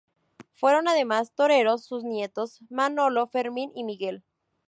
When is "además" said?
0.87-1.31